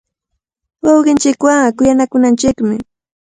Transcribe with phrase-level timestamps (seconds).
[0.83, 2.75] Wawqinchikwanqa kuyanakunanchikmi.